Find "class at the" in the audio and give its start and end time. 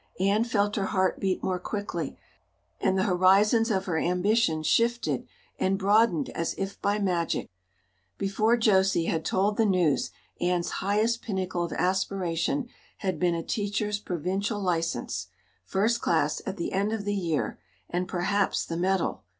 16.01-16.73